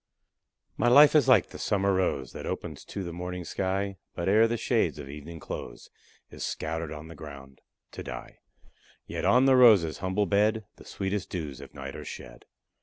[0.77, 4.47] My life is like the summer rose That opens to the morning sky, But ere
[4.47, 5.91] the shades of evening close,
[6.31, 8.39] Is scattered on the ground to die!
[9.05, 12.45] Yet on the rose's humble bed The sweetest dews of night are shed.